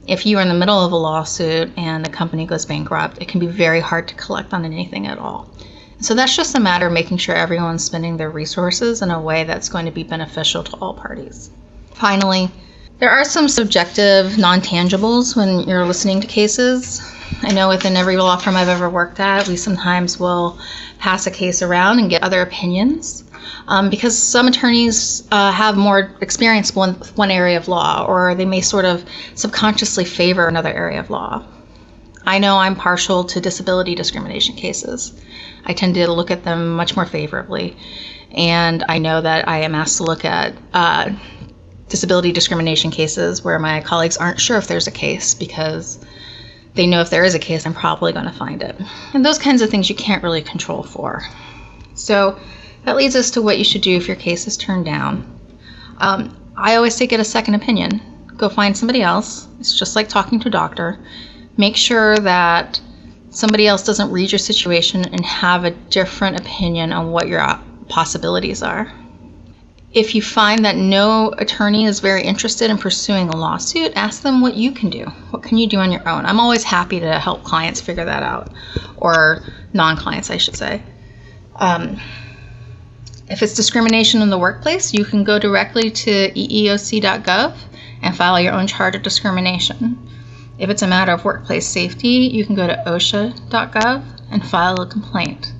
If 0.08 0.26
you 0.26 0.38
are 0.38 0.42
in 0.42 0.48
the 0.48 0.54
middle 0.54 0.80
of 0.80 0.92
a 0.92 0.96
lawsuit 0.96 1.72
and 1.78 2.06
the 2.06 2.10
company 2.10 2.46
goes 2.46 2.66
bankrupt, 2.66 3.22
it 3.22 3.28
can 3.28 3.40
be 3.40 3.48
very 3.48 3.80
hard 3.80 4.08
to 4.08 4.16
collect 4.16 4.54
on 4.54 4.64
anything 4.64 5.08
at 5.08 5.18
all. 5.18 5.52
So 6.00 6.14
that's 6.14 6.36
just 6.36 6.56
a 6.56 6.60
matter 6.60 6.88
of 6.88 6.94
making 6.94 7.18
sure 7.18 7.36
everyone's 7.36 7.84
spending 7.84 8.18
their 8.18 8.30
resources 8.30 9.02
in 9.02 9.10
a 9.10 9.20
way 9.20 9.44
that's 9.44 9.68
going 9.68 9.86
to 9.86 9.92
be 9.92 10.04
beneficial 10.04 10.64
to 10.64 10.76
all 10.78 10.94
parties. 10.94 11.50
Finally, 11.94 12.50
there 13.00 13.10
are 13.12 13.24
some 13.24 13.48
subjective 13.48 14.38
non 14.38 14.62
tangibles 14.62 15.36
when 15.36 15.68
you're 15.68 15.86
listening 15.86 16.22
to 16.22 16.28
cases. 16.28 17.02
I 17.44 17.54
know 17.54 17.70
within 17.70 17.96
every 17.96 18.18
law 18.18 18.38
firm 18.38 18.56
I've 18.56 18.70
ever 18.70 18.90
worked 18.90 19.20
at, 19.20 19.48
we 19.48 19.58
sometimes 19.58 20.20
will 20.20 20.58
pass 20.98 21.28
a 21.28 21.32
case 21.32 21.62
around 21.62 22.00
and 22.00 22.10
get 22.10 22.24
other 22.24 22.42
opinions 22.42 23.24
um, 23.68 23.90
because 23.90 24.18
some 24.18 24.48
attorneys 24.48 25.28
uh, 25.32 25.52
have 25.52 25.78
more 25.78 26.16
experience 26.22 26.76
with 26.76 27.16
one 27.18 27.30
area 27.30 27.58
of 27.58 27.68
law, 27.68 28.06
or 28.08 28.34
they 28.34 28.46
may 28.46 28.62
sort 28.62 28.86
of 28.86 29.06
subconsciously 29.36 30.06
favor 30.06 30.48
another 30.48 30.74
area 30.74 31.00
of 31.00 31.10
law. 31.10 31.46
I 32.26 32.40
know 32.40 32.58
I'm 32.58 32.76
partial 32.76 33.24
to 33.26 33.40
disability 33.40 33.96
discrimination 33.96 34.56
cases. 34.56 35.14
I 35.66 35.74
tend 35.74 35.96
to 35.96 36.12
look 36.12 36.32
at 36.32 36.44
them 36.44 36.76
much 36.76 36.96
more 36.96 37.06
favorably, 37.06 37.78
and 38.32 38.84
I 38.90 38.98
know 38.98 39.22
that 39.22 39.48
I 39.48 39.60
am 39.60 39.76
asked 39.76 39.98
to 39.98 40.04
look 40.04 40.26
at 40.26 40.56
uh, 40.74 41.12
disability 41.90 42.32
discrimination 42.32 42.92
cases 42.92 43.44
where 43.44 43.60
my 43.60 43.82
colleagues 43.82 44.18
aren't 44.18 44.40
sure 44.40 44.58
if 44.58 44.68
there's 44.68 44.88
a 44.88 44.92
case 44.92 45.34
because 45.34 46.00
they 46.74 46.86
know 46.86 47.02
if 47.02 47.10
there 47.10 47.24
is 47.24 47.34
a 47.34 47.40
case, 47.40 47.66
I'm 47.66 47.74
probably 47.74 48.14
going 48.14 48.26
to 48.26 48.32
find 48.32 48.62
it. 48.62 48.76
And 49.14 49.26
those 49.26 49.40
kinds 49.40 49.62
of 49.62 49.70
things 49.70 49.90
you 49.90 49.96
can't 49.96 50.24
really 50.24 50.42
control 50.42 50.84
for. 50.84 51.24
So 51.96 52.40
that 52.86 52.96
leads 52.96 53.16
us 53.16 53.32
to 53.32 53.42
what 53.42 53.58
you 53.58 53.64
should 53.64 53.82
do 53.82 53.98
if 53.98 54.08
your 54.08 54.16
case 54.18 54.48
is 54.48 54.56
turned 54.58 54.86
down. 54.86 55.40
Um, 55.98 56.38
I 56.56 56.76
always 56.76 56.96
say 56.96 57.08
get 57.08 57.20
a 57.20 57.26
second 57.26 57.56
opinion. 57.56 58.02
Go 58.38 58.50
find 58.50 58.78
somebody 58.78 59.02
else. 59.02 59.48
It's 59.60 59.78
just 59.78 59.96
like 59.96 60.08
talking 60.08 60.40
to 60.42 60.48
a 60.48 60.52
doctor. 60.52 61.00
Make 61.58 61.76
sure 61.76 62.18
that 62.20 62.80
somebody 63.32 63.68
else 63.68 63.84
doesn't 63.84 64.12
read 64.12 64.32
your 64.32 64.40
situation 64.40 65.06
and 65.06 65.26
have 65.26 65.64
a 65.64 65.72
different 65.72 66.40
opinion 66.40 66.94
on 66.94 67.12
what 67.12 67.28
your 67.28 67.44
possibilities 67.90 68.62
are. 68.62 68.92
If 69.94 70.14
you 70.14 70.22
find 70.22 70.66
that 70.66 70.76
no 70.76 71.34
attorney 71.38 71.86
is 71.86 72.02
very 72.02 72.22
interested 72.22 72.70
in 72.70 72.78
pursuing 72.78 73.30
a 73.30 73.38
lawsuit, 73.38 73.94
ask 73.96 74.22
them 74.22 74.42
what 74.42 74.56
you 74.56 74.72
can 74.72 74.90
do. 74.90 75.06
What 75.32 75.44
can 75.44 75.58
you 75.58 75.68
do 75.68 75.80
on 75.80 75.92
your 75.92 76.08
own? 76.08 76.26
I'm 76.26 76.40
always 76.40 76.64
happy 76.64 77.00
to 77.00 77.20
help 77.20 77.44
clients 77.44 77.80
figure 77.80 78.06
that 78.06 78.22
out, 78.22 78.52
or 78.98 79.44
non 79.74 79.96
clients, 79.96 80.30
I 80.30 80.38
should 80.38 80.58
say. 80.58 80.84
Um, 81.56 82.00
if 83.30 83.42
it's 83.42 83.54
discrimination 83.54 84.22
in 84.22 84.30
the 84.30 84.38
workplace, 84.38 84.94
you 84.94 85.06
can 85.06 85.24
go 85.24 85.40
directly 85.40 85.90
to 85.90 86.32
eeoc.gov 86.32 87.58
and 88.02 88.16
file 88.16 88.40
your 88.40 88.54
own 88.54 88.68
charge 88.68 88.96
of 88.96 89.04
discrimination. 89.04 89.98
If 90.60 90.70
it's 90.70 90.82
a 90.82 90.88
matter 90.88 91.12
of 91.14 91.24
workplace 91.24 91.68
safety, 91.68 92.30
you 92.32 92.46
can 92.46 92.56
go 92.56 92.68
to 92.68 92.84
osha.gov 92.88 94.04
and 94.32 94.46
file 94.48 94.82
a 94.82 94.88
complaint. 94.88 95.54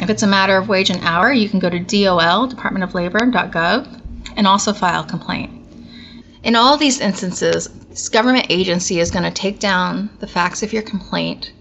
If 0.00 0.10
it's 0.10 0.22
a 0.22 0.26
matter 0.26 0.56
of 0.56 0.68
wage 0.68 0.90
and 0.90 1.02
hour, 1.02 1.32
you 1.32 1.48
can 1.48 1.60
go 1.60 1.70
to 1.70 1.78
DOL, 1.78 2.46
Department 2.46 2.84
of 2.84 2.94
Labor.gov, 2.94 4.00
and 4.36 4.46
also 4.46 4.72
file 4.72 5.04
a 5.04 5.06
complaint. 5.06 5.50
In 6.42 6.56
all 6.56 6.76
these 6.76 7.00
instances, 7.00 7.68
this 7.88 8.08
government 8.08 8.46
agency 8.50 9.00
is 9.00 9.10
going 9.10 9.24
to 9.24 9.30
take 9.30 9.58
down 9.58 10.10
the 10.20 10.26
facts 10.26 10.62
of 10.62 10.72
your 10.72 10.82
complaint, 10.82 11.52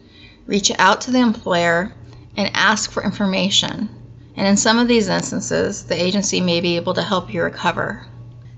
reach 0.46 0.72
out 0.80 1.02
to 1.02 1.12
the 1.12 1.20
employer, 1.20 1.94
and 2.36 2.52
ask 2.54 2.92
for 2.92 3.04
information 3.04 3.90
and 4.36 4.48
in 4.48 4.58
some 4.58 4.80
of 4.80 4.88
these 4.88 5.08
instances, 5.10 5.84
the 5.84 6.02
agency 6.02 6.42
may 6.42 6.60
be 6.60 6.76
able 6.76 6.94
to 6.96 7.04
help 7.04 7.34
you 7.34 7.44
recover. 7.44 8.06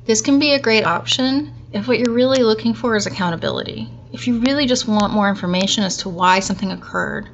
This 0.05 0.21
can 0.21 0.39
be 0.39 0.53
a 0.53 0.59
great 0.59 0.85
option 0.85 1.53
if 1.73 1.87
what 1.87 1.99
you're 1.99 2.13
really 2.13 2.43
looking 2.43 2.73
for 2.73 2.95
is 2.95 3.05
accountability. 3.05 3.89
If 4.13 4.27
you 4.27 4.39
really 4.39 4.65
just 4.65 4.87
want 4.87 5.13
more 5.13 5.27
information 5.27 5.83
as 5.83 5.97
to 5.97 6.09
why 6.09 6.39
something 6.39 6.71
occurred, 6.71 7.27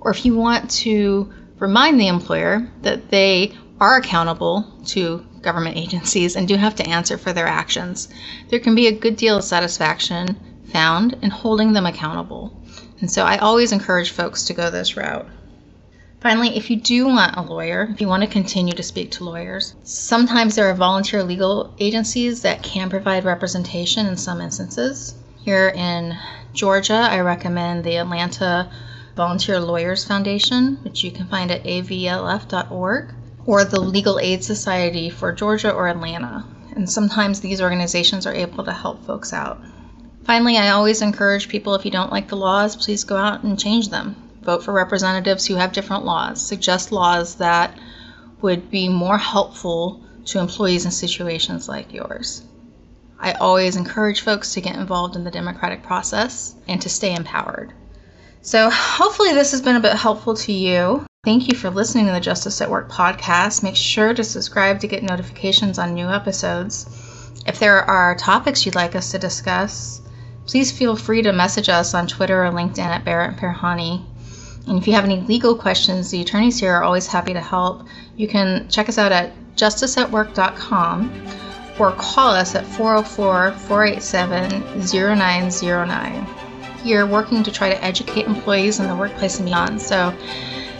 or 0.00 0.10
if 0.10 0.26
you 0.26 0.36
want 0.36 0.68
to 0.82 1.32
remind 1.58 2.00
the 2.00 2.08
employer 2.08 2.68
that 2.82 3.10
they 3.10 3.52
are 3.80 3.96
accountable 3.96 4.64
to 4.86 5.24
government 5.42 5.76
agencies 5.84 6.36
and 6.36 6.48
do 6.48 6.56
have 6.56 6.74
to 6.76 6.88
answer 6.88 7.18
for 7.18 7.32
their 7.32 7.46
actions, 7.46 8.08
there 8.48 8.60
can 8.60 8.74
be 8.74 8.86
a 8.86 8.92
good 8.92 9.16
deal 9.16 9.36
of 9.36 9.44
satisfaction 9.44 10.36
found 10.72 11.16
in 11.22 11.30
holding 11.30 11.72
them 11.72 11.86
accountable. 11.86 12.52
And 13.00 13.10
so 13.10 13.24
I 13.24 13.38
always 13.38 13.72
encourage 13.72 14.10
folks 14.10 14.44
to 14.44 14.54
go 14.54 14.70
this 14.70 14.96
route. 14.96 15.26
Finally, 16.20 16.56
if 16.56 16.70
you 16.70 16.76
do 16.76 17.06
want 17.06 17.36
a 17.36 17.42
lawyer, 17.42 17.88
if 17.92 18.00
you 18.00 18.08
want 18.08 18.22
to 18.22 18.28
continue 18.28 18.72
to 18.74 18.82
speak 18.82 19.12
to 19.12 19.24
lawyers, 19.24 19.74
sometimes 19.84 20.56
there 20.56 20.68
are 20.68 20.74
volunteer 20.74 21.22
legal 21.22 21.74
agencies 21.78 22.42
that 22.42 22.62
can 22.62 22.90
provide 22.90 23.24
representation 23.24 24.06
in 24.06 24.16
some 24.16 24.40
instances. 24.40 25.14
Here 25.44 25.68
in 25.68 26.16
Georgia, 26.52 26.94
I 27.10 27.20
recommend 27.20 27.84
the 27.84 27.98
Atlanta 27.98 28.70
Volunteer 29.16 29.58
Lawyers 29.58 30.04
Foundation, 30.04 30.78
which 30.82 31.02
you 31.02 31.10
can 31.10 31.26
find 31.26 31.50
at 31.50 31.64
avlf.org, 31.64 33.14
or 33.44 33.64
the 33.64 33.80
Legal 33.80 34.20
Aid 34.20 34.44
Society 34.44 35.10
for 35.10 35.32
Georgia 35.32 35.72
or 35.72 35.88
Atlanta. 35.88 36.44
And 36.76 36.88
sometimes 36.88 37.40
these 37.40 37.60
organizations 37.60 38.26
are 38.26 38.34
able 38.34 38.62
to 38.64 38.72
help 38.72 39.04
folks 39.04 39.32
out. 39.32 39.60
Finally, 40.24 40.58
I 40.58 40.68
always 40.68 41.02
encourage 41.02 41.48
people 41.48 41.74
if 41.74 41.84
you 41.84 41.90
don't 41.90 42.12
like 42.12 42.28
the 42.28 42.36
laws, 42.36 42.76
please 42.76 43.02
go 43.02 43.16
out 43.16 43.42
and 43.42 43.58
change 43.58 43.88
them 43.88 44.14
vote 44.46 44.62
for 44.62 44.72
representatives 44.72 45.44
who 45.44 45.56
have 45.56 45.72
different 45.72 46.04
laws, 46.04 46.40
suggest 46.40 46.92
laws 46.92 47.34
that 47.34 47.76
would 48.40 48.70
be 48.70 48.88
more 48.88 49.18
helpful 49.18 50.00
to 50.24 50.38
employees 50.38 50.84
in 50.84 50.90
situations 50.92 51.68
like 51.68 51.92
yours. 51.92 52.42
I 53.18 53.32
always 53.32 53.76
encourage 53.76 54.20
folks 54.20 54.54
to 54.54 54.60
get 54.60 54.76
involved 54.76 55.16
in 55.16 55.24
the 55.24 55.30
democratic 55.32 55.82
process 55.82 56.54
and 56.68 56.80
to 56.82 56.88
stay 56.88 57.12
empowered. 57.12 57.72
So, 58.46 58.70
hopefully, 58.70 59.34
this 59.34 59.50
has 59.50 59.60
been 59.60 59.74
a 59.74 59.80
bit 59.80 59.94
helpful 59.94 60.36
to 60.36 60.52
you. 60.52 61.04
Thank 61.24 61.48
you 61.48 61.58
for 61.58 61.68
listening 61.68 62.06
to 62.06 62.12
the 62.12 62.20
Justice 62.20 62.60
at 62.60 62.70
Work 62.70 62.88
podcast. 62.88 63.64
Make 63.64 63.74
sure 63.74 64.14
to 64.14 64.22
subscribe 64.22 64.78
to 64.78 64.86
get 64.86 65.02
notifications 65.02 65.80
on 65.80 65.94
new 65.94 66.06
episodes. 66.06 66.86
If 67.44 67.58
there 67.58 67.82
are 67.82 68.14
topics 68.14 68.64
you'd 68.64 68.76
like 68.76 68.94
us 68.94 69.10
to 69.10 69.18
discuss, 69.18 70.00
please 70.46 70.70
feel 70.70 70.94
free 70.94 71.22
to 71.22 71.32
message 71.32 71.68
us 71.68 71.92
on 71.92 72.06
Twitter 72.06 72.46
or 72.46 72.52
LinkedIn 72.52 72.86
at 72.86 73.04
Barrett 73.04 73.36
Farahany. 73.36 74.04
And 74.68 74.78
if 74.78 74.86
you 74.86 74.92
have 74.92 75.04
any 75.04 75.22
legal 75.22 75.56
questions, 75.56 76.12
the 76.12 76.20
attorneys 76.20 76.60
here 76.60 76.72
are 76.72 76.84
always 76.84 77.08
happy 77.08 77.32
to 77.32 77.40
help. 77.40 77.84
You 78.16 78.28
can 78.28 78.68
check 78.68 78.88
us 78.88 78.96
out 78.96 79.10
at 79.10 79.32
justiceatwork.com 79.56 81.10
or 81.80 81.90
call 81.90 82.30
us 82.30 82.54
at 82.54 82.64
404 82.64 83.50
487 83.66 84.86
0909. 84.86 86.45
You're 86.86 87.04
working 87.04 87.42
to 87.42 87.50
try 87.50 87.68
to 87.68 87.84
educate 87.84 88.26
employees 88.26 88.78
in 88.78 88.86
the 88.86 88.94
workplace 88.94 89.40
and 89.40 89.46
beyond. 89.46 89.82
So 89.82 90.14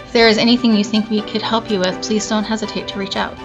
if 0.04 0.12
there 0.12 0.28
is 0.28 0.38
anything 0.38 0.76
you 0.76 0.84
think 0.84 1.10
we 1.10 1.20
could 1.20 1.42
help 1.42 1.68
you 1.68 1.80
with, 1.80 2.00
please 2.00 2.28
don't 2.28 2.44
hesitate 2.44 2.86
to 2.88 2.98
reach 2.98 3.16
out. 3.16 3.36